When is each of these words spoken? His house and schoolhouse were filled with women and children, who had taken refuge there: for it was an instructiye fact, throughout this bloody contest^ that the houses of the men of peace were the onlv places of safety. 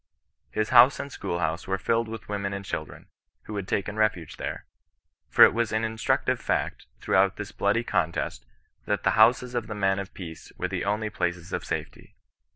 His 0.49 0.69
house 0.69 0.99
and 0.99 1.11
schoolhouse 1.11 1.67
were 1.67 1.77
filled 1.77 2.07
with 2.07 2.27
women 2.27 2.53
and 2.53 2.65
children, 2.65 3.05
who 3.43 3.55
had 3.55 3.67
taken 3.67 3.97
refuge 3.97 4.37
there: 4.37 4.65
for 5.29 5.43
it 5.43 5.53
was 5.53 5.71
an 5.71 5.83
instructiye 5.83 6.39
fact, 6.39 6.87
throughout 6.99 7.35
this 7.35 7.51
bloody 7.51 7.83
contest^ 7.83 8.39
that 8.85 9.03
the 9.03 9.11
houses 9.11 9.53
of 9.53 9.67
the 9.67 9.75
men 9.75 9.99
of 9.99 10.15
peace 10.15 10.51
were 10.57 10.67
the 10.67 10.81
onlv 10.81 11.13
places 11.13 11.53
of 11.53 11.63
safety. 11.63 12.15